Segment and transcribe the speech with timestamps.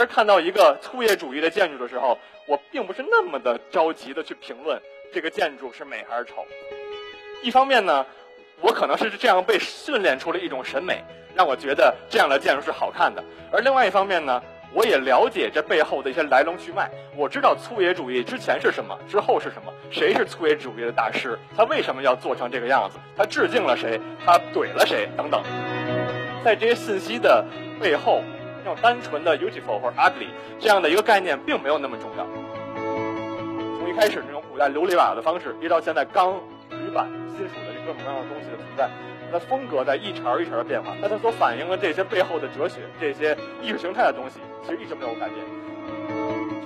[0.00, 4.80] 而看到一个粗野主义的建筑的时候，我并不是那么的着急的去评论
[5.12, 6.46] 这个建筑是美还是丑。
[7.42, 8.06] 一方面呢，
[8.62, 14.42] 我可能是这样被训练出了一种审美，让我觉得这样的建筑是好看的；而另外一方面呢，
[14.72, 16.90] 我也了解这背后的一些来龙去脉。
[17.14, 25.42] 我知道粗野主义之前是什么，之后是什么，谁是粗野主义的大师，他为什么要做成这个样子，他致敬了谁，他怼了谁等等。
[26.42, 27.44] 在这些信息的
[27.78, 28.22] 背后。
[28.76, 32.26] 单纯的 beautiful 或者 ugly 这样的一个概念并没有那么重要。
[33.78, 36.34] 从一开始那种古代琉璃瓦的方式，一直到现在钢、
[36.70, 38.90] 铝板、金属的各种各样的东西的存在，
[39.26, 45.38] 它的风格在一茬一茬的变化，但它所反映的这些背后的哲学、这些意识形态的东西，其实一直没有改变。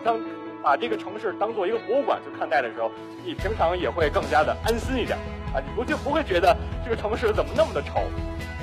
[0.05, 0.18] 当
[0.62, 2.91] 把这个城市当做一个博物馆去看待的时候，
[3.25, 5.16] 你平常也会更加的安心一点
[5.55, 8.02] 啊，你不就不会觉得这个城市怎么那么的丑，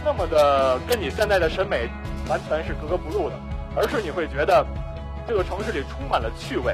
[0.03, 1.89] 那么的跟你现在的审美。
[2.29, 3.35] 完全是格格不入的，
[3.75, 4.65] 而是你会觉得
[5.27, 6.73] 这个城市里充满了趣味。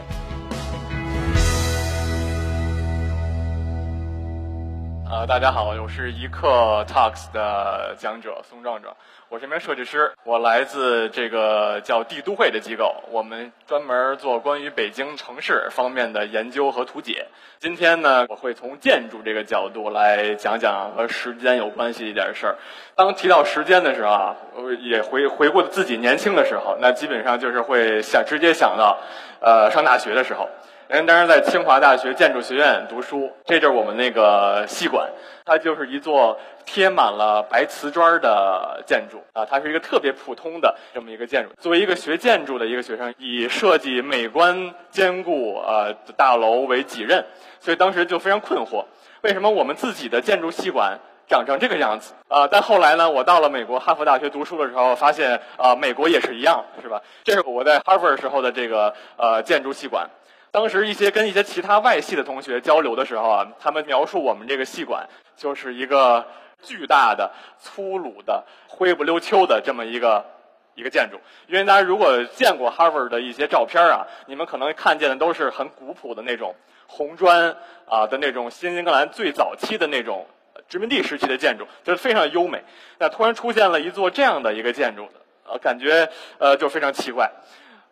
[5.10, 8.94] 呃，大家好，我是一刻 Talks 的讲者宋壮壮，
[9.30, 17.28] 我是一名设计师，我来自这个叫帝都会的机构，我们专门做关于北京城市方面的研究和图解。
[17.58, 22.58] 今天呢，我会从建筑这个角度来讲讲和时间有关系一点事儿。
[22.96, 28.98] 当提到时间的时候啊，我也回回顾自己年轻的时候，那基本上就是会想直接想到，
[29.40, 30.50] 呃，上大学的时候。
[30.88, 35.10] 人当时在清华大学建筑学院读书，这就是我们那个系馆，
[35.44, 41.50] 它就是一座贴满了白瓷砖的建筑啊，它是一个特别普通的这么一个建筑。
[41.60, 47.26] 作为一个学建筑的一个学生，以设计美观坚固呃大楼为己任，
[47.60, 48.86] 所以当时就非常困惑，
[49.24, 50.98] 为什么我们自己的建筑系馆
[51.28, 52.48] 长成这个样子啊？
[52.48, 57.02] 但后来呢，我到了美国哈佛大学读书的时候，发现啊，美国也是一样，是吧？
[57.26, 60.10] 这是我在哈佛时候的这个呃建筑系馆。
[60.52, 66.26] 当时一些跟一些其他外系的同学交流的时候啊，他们描述我们这个系馆就是一个
[66.64, 70.26] 巨大的、粗鲁的、灰不溜秋的这么一个
[70.74, 71.20] 一个建筑。
[71.48, 76.56] 因为大家如果见过 Harvard 的一些照片啊，你们可能看见的都是很古朴的那种
[76.88, 80.26] 红砖啊的那种新英格兰最早期的那种
[80.68, 82.64] 殖民地时期的建筑，就是非常优美。
[82.98, 85.08] 那突然出现了一座这样的一个建筑，
[85.46, 86.10] 呃，感觉
[86.40, 87.32] 呃就非常奇怪。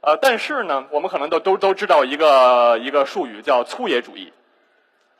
[0.05, 4.31] 呃，但是呢，我们可能都都都知道一个一个术语叫粗野主义，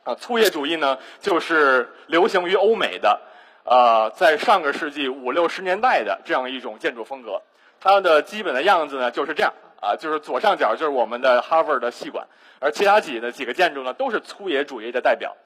[0.04, 3.20] 啊，粗野主义呢就是流行于欧美的，
[3.64, 7.42] 呃，在上个世纪五六十年代的这样一种建筑风格。
[7.80, 12.24] 它的基本的样子呢就是这样，啊，就是左上角就是我们的 Harvard 的系馆，
[12.60, 15.36] 而其他几的几个建筑呢都是粗野主义的代表。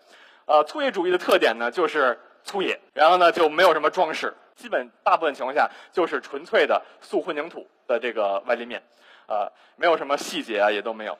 [0.44, 8.82] 呃，粗野主义的特点呢就是粗野，然后呢就没有什么装饰，基本大部分情况下就是纯粹的素混凝土的这个外立面。
[9.30, 11.16] 呃，没有什么细节啊，也都没有，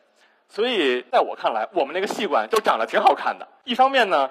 [0.48, 3.46] 所以在我看来，我们那个戏馆就长得挺好看的。
[3.62, 4.28] 一方面呢，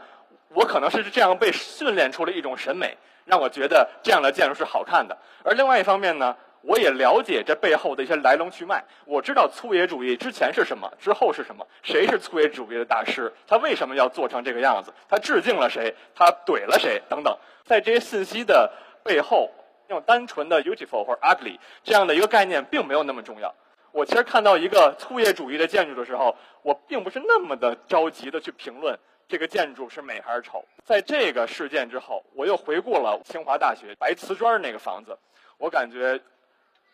[0.49, 8.83] 我可能是这样被训练出了一种审美，让我觉得这样的建筑是好看的；而另外一方面呢，我也了解这背后的一些来龙去脉。
[9.05, 17.37] 我知道粗野主义之前是什么，之后是什么，谁是粗野主义的大师，他为什么要做成这个样子，他致敬了谁，他怼了谁等等。
[17.63, 18.69] 在这些信息的
[19.05, 19.49] 背后，
[19.87, 23.55] 那种单纯的 beautiful 或者 ugly 这样的一个概念并没有那么重要。
[23.91, 30.63] 我其实看到一个粗野主义的建筑的时候，我并不是那么的着急的去评论这个建筑是美还是丑。
[30.83, 35.17] 在这个事件之后，我又回顾了清华大学白瓷砖那个房子，
[35.57, 36.19] 我感觉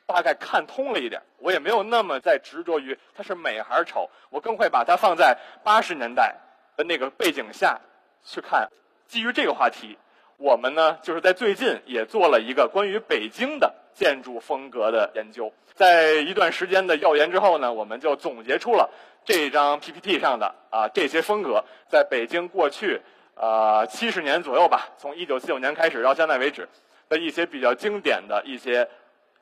[0.06, 1.22] 大概看通了一点。
[1.38, 6.36] 我也没有那么在执着于它是美还是丑，我更会把它放在八十年代
[6.76, 7.80] 的那个背景下
[8.24, 8.70] 去看。
[9.08, 9.98] 基于这个话题，
[10.38, 13.74] 我们呢就是在最近也做了一个关于北京的。
[13.96, 18.90] 建筑风格的研究，在一段时间的调研之后呢，我们就总结出了
[19.24, 23.02] 这张 PPT 上的啊这些风格，在北京过去
[23.36, 26.68] 啊七十年左右吧，从一九四九年开始到现在为止
[27.08, 28.88] 的一些比较经典的一些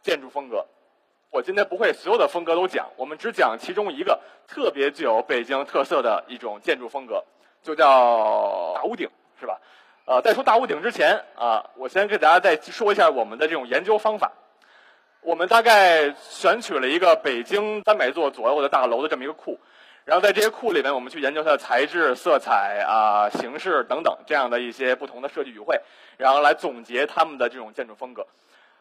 [0.02, 0.66] 建筑风格。
[1.32, 7.24] 我今天不会所有的风格都讲，我们只讲其中一个特别具有北京特色的一种建筑风格，
[7.64, 9.10] 就叫大屋顶，
[9.40, 9.60] 是吧？
[10.06, 14.32] 呃，在说大屋顶之前啊，我先给大家再说一下我们的这种研究方法。
[15.26, 19.58] 我们大概选取了一个北京三百座左右的大楼的这么一个库，
[20.06, 25.80] 然后在这些库里面，我们去研究它的材质、色彩啊、形式等等这样的一些不同的设计语汇，
[26.18, 28.26] 然后来总结他们的这种建筑风格。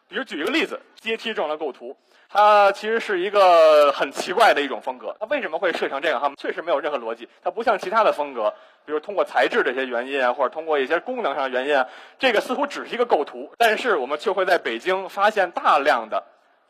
[0.09, 1.95] 比如举一个例子，阶梯状的构图，
[2.29, 5.15] 它其实是一个很奇怪的一种风格。
[5.19, 6.19] 它为什么会设计成这样？
[6.19, 7.27] 哈，确实没有任何逻辑。
[7.41, 8.53] 它不像其他的风格，
[8.85, 11.87] 比如通过材质这些原因啊，或者通过一些功能上的原因啊，
[12.19, 13.49] 这个似乎只是一个构图。
[13.57, 16.21] 但是我们却会在北京发现大量的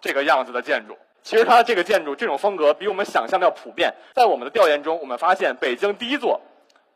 [0.04, 0.98] 这个样子的建筑。
[1.22, 3.94] 其实它这个建筑这种风格比我们想象的要普遍。
[4.14, 6.42] 在我们的调研中，我们发现北京第一座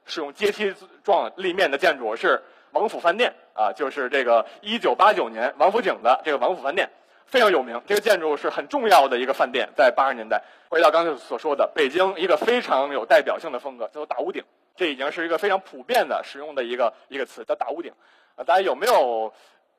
[0.05, 6.89] 使用阶梯状立面的建筑是王府饭店啊，就是这个一九八九年王府井的这个王府饭店，
[7.25, 7.81] 非常有名。
[7.87, 10.43] 这个建筑是很重要的一个饭店，在八十年代。
[10.67, 14.43] 回到刚才所说的，北京一个非常有代表性的风格叫做大屋顶，
[14.75, 17.93] 这已经是一个非常普遍的使用的一个一个词，叫大屋顶。
[18.35, 19.31] 啊，大家有没有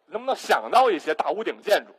[0.06, 1.92] 能不能想到一些大屋顶建筑？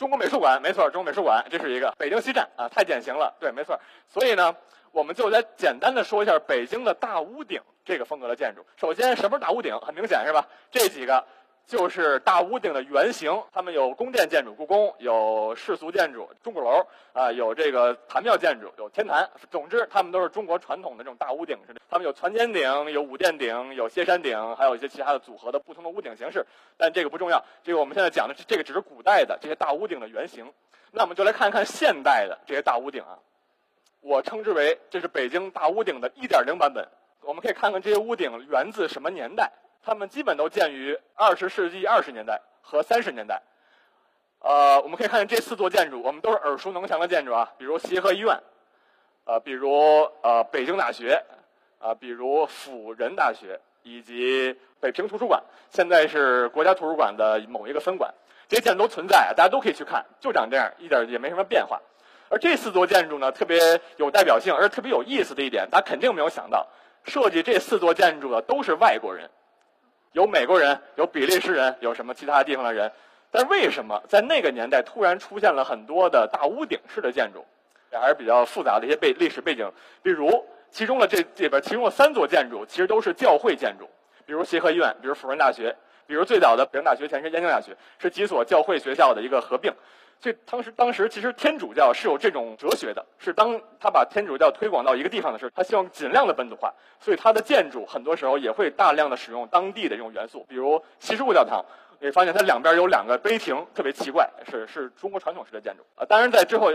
[0.00, 3.78] 中国美术馆，没错，中国美术馆，这是一个北京西站啊，太典型了，对，没错。
[4.08, 4.56] 所以呢，
[4.92, 8.64] 我们就来简单的说一下北京的大屋顶这个风格的建筑。
[8.78, 9.78] 首先，什么是大屋顶？
[9.80, 10.48] 很明显是吧？
[10.70, 11.22] 这几个。
[11.70, 19.30] 就是大屋顶的原型，他们有宫殿建筑，故宫有世俗建筑，钟鼓楼啊，有这个坛庙建筑，有天坛。
[19.52, 21.80] 总之，他们都是中国传统的这种大屋顶似的。
[21.88, 26.44] 他们有攒尖顶，有五殿顶，有歇山顶，还有一些其他的组合的不同的屋顶形式。
[26.76, 30.52] 但这个不重要，这个我们现在讲的是这个只是古代的这些大屋顶的原型。
[30.90, 33.14] 那我们就来看一看现代的这些大屋顶啊，
[34.00, 36.88] 我称之为这是北京大屋顶的1.0版本。
[37.20, 39.52] 我们可以看看这些屋顶源自什么年代。
[39.82, 43.42] 它们基本都建于二十世纪二十年代和三十年代。
[44.40, 48.38] 呃，我们可以看见这四座建筑，我们都是耳熟能详的建筑啊，比如协和医院，
[49.24, 49.70] 呃，比如
[50.22, 51.22] 呃北京大学，
[51.78, 58.14] 啊，比如辅仁大学，以及北平图书馆，现在是国家图书馆的某一个分馆。
[58.48, 61.80] 这些建筑都存在，大家都可以去看，就长这样，一点也没什么变化。
[62.30, 66.66] 而这四座建筑呢，特别有代表性，而特别有意思的一点，大家肯定没有想到，
[67.04, 69.30] 设计这四座建筑的都是外国人。
[70.12, 72.90] 有美国人，有比利时人，有什么其他地方的人？
[73.30, 77.44] 但为什么在那个年代突然出现了很多的大屋顶式的建筑？
[77.90, 79.70] 这还是比较复杂的一些背历史背景。
[80.02, 83.88] 比如，其中的这里边，其中的三座建筑其实都是教会建筑，
[84.26, 85.74] 比如协和医院，比如辅仁大学，
[86.08, 89.72] 比如最早的北京大学，前身燕京大学，是几所教会学校的一个合并。
[90.20, 101.64] 这当时，当时其实天主教是有这种哲学的，是当他把天主教推广到一个地方的时候，他希望尽量的本土化，所以他的建筑很多时候也会大量的使用当地的这种元素，比如西什库教堂，
[102.00, 106.04] 你发现它两边有两个碑亭，特别奇怪，是是中国传统式的建筑啊。
[106.04, 106.70] 当然，在之后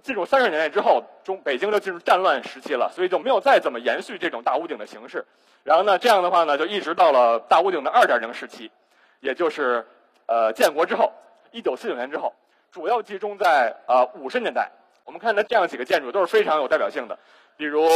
[0.00, 5.24] 进入三十年代之后，中北京就进入战乱时期了，所以就没有再怎么延续这种大屋顶的形式。
[5.64, 8.70] 然后呢，这样的话呢，就一直到了大屋顶的二点零时期，
[9.18, 9.84] 也就是
[10.26, 11.12] 呃建国之后，
[11.50, 12.32] 一九四九年之后。
[12.72, 14.70] 主要集中在啊五十年代，
[15.04, 17.18] 我们看到这样几个建筑都是非常有代表性的，
[17.56, 17.88] 比如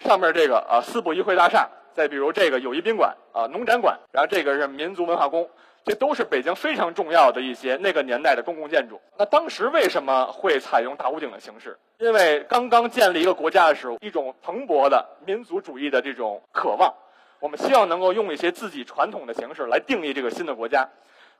[0.00, 5.50] 上面这个啊四部议会大厦，再比如这个友谊宾馆啊农展馆，然后这个是民族文化宫，
[5.84, 8.98] 这都是北京非常重要的一些那个年代的公共建筑。
[9.18, 11.78] 那当时为什么会采用大屋顶的形式？
[11.98, 16.94] 因为刚刚建立一个国家的时候，一种蓬勃的民族主义的这种渴望，
[17.40, 20.88] 我们希望能够用一些自己传统的形式来定义这个新的国家。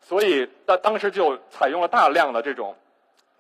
[0.07, 2.77] 所以当当时就采用了大量的这种，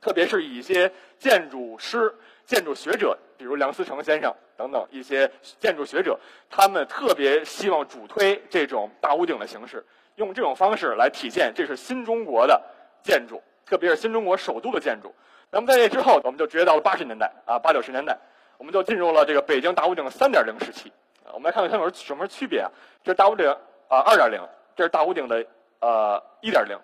[0.01, 2.15] 特别是一些建筑师、
[2.47, 5.31] 建筑学者，比如梁思成先生等等一些
[5.61, 6.19] 建筑学者，
[6.49, 9.85] 他们特别希望主推这种大屋顶的形式，
[10.17, 12.63] 用这种方式来体现这是新中国的
[13.03, 15.15] 建筑，特别是新中国首都的建筑。
[15.51, 18.19] 那么在这之后，我们就直接到了八十年代啊，八九十年代，
[18.57, 20.91] 我们就进入了这个北京大屋顶三点零时期。
[21.33, 22.71] 我们来看看它有什么区别啊？
[23.03, 23.47] 这是大屋顶
[23.89, 24.41] 啊，二点零，
[24.75, 25.45] 这是大屋顶的。
[25.81, 26.79] 呃，一点零，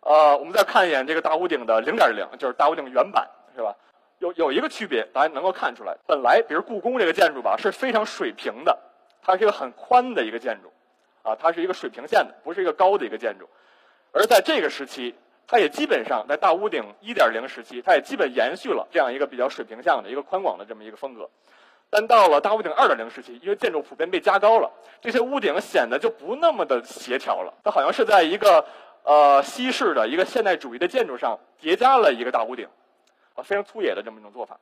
[0.00, 3.74] 呃，我们再看一眼这个大屋顶的零点零，就是大屋顶原版，是吧？
[4.18, 5.96] 有有一个区别，大家能够看出来。
[6.06, 8.76] 本来，比如故宫这个建筑吧，是非常水平的，
[9.22, 10.72] 它是一个很宽的一个建筑，
[11.22, 13.48] 啊，它是一个水平线的，不是一个高的一个建筑。
[14.12, 15.14] 而在这个时期，
[15.46, 21.28] 它也基本上在大屋顶一点零时期，它也基本延续了这样一个比较水平向的一个宽广的这么一个风格。
[21.90, 27.52] 但到了大屋顶二点零时期，因为建筑普遍被加高了，这些屋顶显得就不那么的协调了。
[27.64, 28.62] 它好像是在一个
[29.04, 32.68] 呃西式的一个现代主义的建筑上叠加了一个大屋顶，
[33.34, 34.58] 啊，非常粗野的这么一种做法。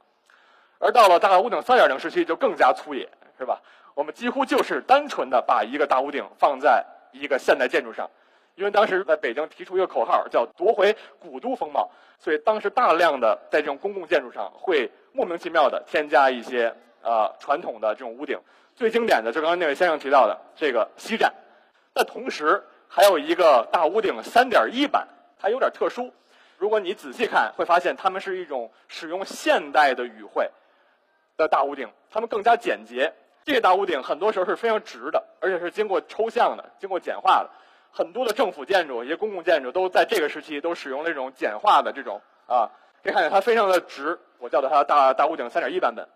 [0.78, 3.60] 而到了大屋顶三点零时期，就更加粗野，是吧？
[3.94, 8.08] 我们几乎就是单纯的把一个大屋顶放在一个现代建筑上，
[8.54, 11.90] 因为当时在北京提出一个口号叫“夺回古都风貌”，
[12.20, 16.72] 所以当时大量的在这种公共建筑上会莫名其妙的添加一些。
[17.02, 18.40] 呃，传统的这种屋顶，
[18.74, 21.34] 最经典的就刚刚那位先生提到的这个西站，
[21.92, 26.12] 但同时还有一个大屋顶三点一版，它有点特殊。
[26.58, 30.50] 如果你仔细看，会发现它们是一种使用现代的语汇
[31.36, 33.12] 的大屋顶，它们更加简洁。
[33.44, 37.50] 这个大屋顶很多时候是非常直的，而且是经过抽象的、经过简化的。
[37.92, 42.70] 很多的政府建筑、一些公共建筑都在这个时期都使用那种简化的这种啊，
[43.02, 44.18] 可以看见它非常的直。
[44.38, 46.08] 我叫做它大大屋顶三点一版本。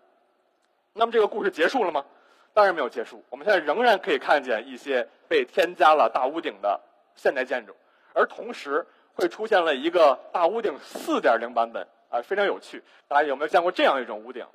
[0.93, 2.05] 那么这个故事结束了吗？
[2.53, 3.23] 当然没有结束。
[3.29, 6.81] 我们现在仍然可以看见一些被添加了大屋顶的
[7.15, 7.73] 现代建筑，
[8.13, 12.83] 而同时会出现了一个大屋顶4.0版本啊，非常有趣。
[13.07, 14.45] 大家有没有见过这样一种屋顶？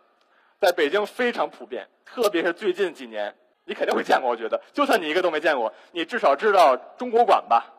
[0.60, 4.30] 在北京非常普遍，特别是最近几年，你肯定会见过。
[4.30, 7.72] 我觉得，就算你一个都没见过，你至少知道中国馆吧？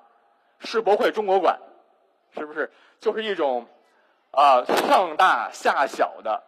[0.59, 1.59] 世博会中国馆，
[2.35, 3.67] 是不是就是一种
[4.31, 6.41] 啊上大下小的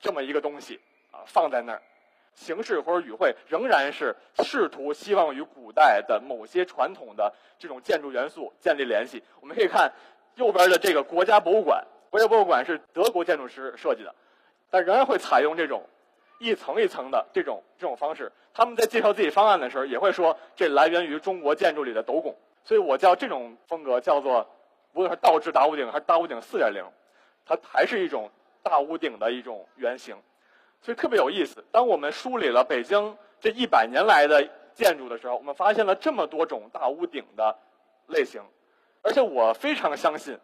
[0.00, 0.80] 这么一个东西
[1.26, 1.82] 放在那儿？
[2.34, 9.22] 形式或者语汇仍然是试图希望与古代的某些传统的这种建筑元素建立联系。
[9.42, 9.92] 我们可以看
[10.36, 14.14] 右边的这个国家博物馆，国家博物馆是德国建筑师设计的，
[14.70, 15.86] 但仍然会采用这种
[16.38, 18.32] 一层一层的这种这种方式。
[18.54, 22.34] 他们在介绍自己方案的时候，也会说这来源于中国建筑里的斗拱。
[22.64, 24.48] 所以我叫这种风格叫做，
[24.94, 26.82] 无论是倒置大屋顶还是大屋顶四点零，
[27.44, 28.30] 它还是一种
[28.62, 30.16] 大屋顶的一种原型。
[30.82, 31.64] 所以特别有意思。
[31.70, 37.56] 当我们梳理了北京这一百年来的建筑的时候，我们发现了这么多种大屋顶的
[38.08, 38.42] 类型，
[39.02, 40.38] 而且我非常相信，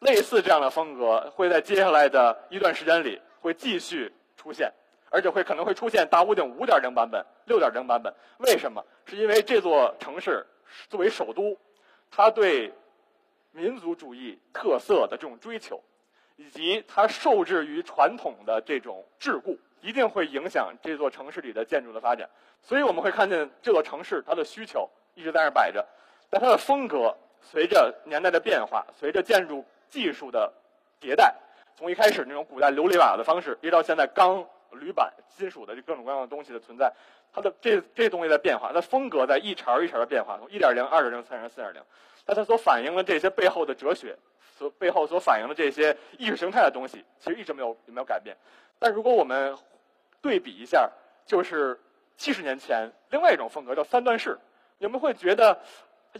[0.00, 4.72] 类似这样的风格会在接下来的一段时间里会继续出现，
[5.10, 8.14] 而且会可能会出现大屋顶五点零版本、六点零版本。
[8.38, 8.84] 为什么？
[9.04, 10.46] 是因为这座城市
[10.88, 11.58] 作为首都，
[12.10, 12.72] 它对
[13.50, 15.82] 民族主义特色的这种追求，
[16.36, 19.58] 以及它受制于传统的这种桎梏。
[19.82, 22.26] 一定会影响这座城市里的建筑的发展，
[22.62, 25.84] 所以我们会看见这座城市它的需求一直在那摆着，
[26.30, 30.50] 但它的风格随着年代的变化，随着建筑技术的
[31.00, 31.34] 迭代，
[31.76, 36.92] 从一开始那种古代琉璃瓦的方式，一直到现在钢、铝板、金属的这各种各样的东西的存在，
[37.32, 41.82] 它的这这东西在变化，它风格在一茬一茬的变化，从一点零、二点零、三点零、四点零，
[42.24, 44.16] 但它所反映的这些背后的哲学，
[44.56, 48.36] 所背后所反映的这些意识形态的东西，其实一直没有没有改变。
[48.78, 49.56] 但如果我们
[50.22, 50.88] 对比一下，
[51.26, 51.78] 就是
[52.16, 54.38] 七十年前另外一种风格叫三段式，
[54.78, 55.60] 你们会觉得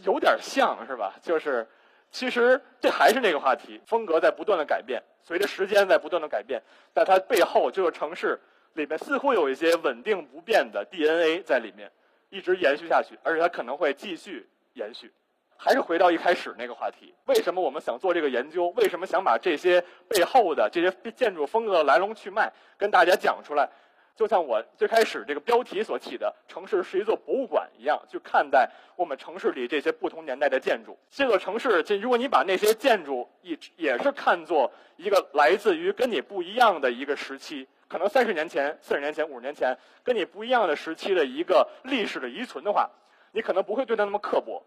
[0.03, 1.15] 有点像是吧？
[1.21, 1.67] 就是
[2.11, 6.61] 其实这还是那个话题，风格在不断的改变，随着时间在不断的改变，
[6.93, 8.39] 在它背后这个城市
[8.73, 11.89] 里面似乎有一些稳定不变的 DNA 在里面，
[12.29, 15.11] 一直延续下去，而且它可能会继续延续。
[15.55, 18.67] 还是回到一开始那个话题，为什么我们想做这个研究？
[18.75, 23.69] 为什么想把这些背后的这些建筑风格的来龙去脉跟大家讲出来？
[24.15, 30.97] 就像我最开始这个标题所起的“城市是一座博物馆”一样，去看待我们城市里这些不同年代的建筑。
[31.09, 42.87] 这座城市，这如果你把那些建筑也也是看作一个来自于跟你不一样的一个时期，可能三十年前、四十年前、五十年前跟你不一样的时期的一个历史的遗存的话，
[43.31, 44.63] 你可能不会对它那么刻薄。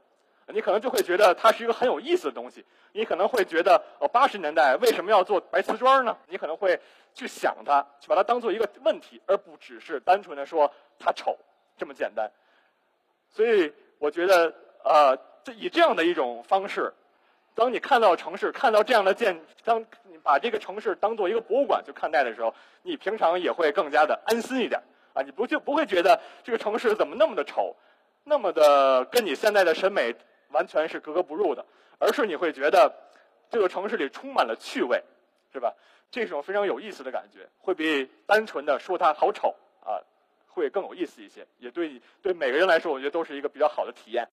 [0.52, 2.64] 你可能就会觉得它是一个很有意思的东西。
[2.92, 6.16] 你可能会觉得，哦，八十年代为什么要做白瓷砖呢？
[6.28, 6.80] 你可能会
[7.12, 11.36] 去想它，去把它当做一个问题，而不只是单纯的说它丑
[11.76, 12.30] 这么简单。
[13.30, 16.94] 所以，我觉得，呃，这以这样的一种方式，
[17.54, 24.80] 当你看到城市，看到这样的建，当你把这个城市当做一个博物馆去看待的时候，你平常也会更加的安心一点
[25.12, 25.22] 啊！
[25.22, 27.76] 你不就不会觉得这个城市怎么那么的丑，
[28.24, 30.14] 那么的跟你现在的审美。
[30.50, 31.64] 完全是格格不入的，
[31.98, 32.92] 而是你会觉得
[33.50, 35.02] 这个城市里充满了趣味，
[35.52, 35.74] 是吧？
[36.10, 39.98] 这种非常有意思的感觉，会比单纯的说它好丑啊，
[40.46, 44.28] 会更有意思一些，也对对每个人来说，我觉得都是一个比较好的体验。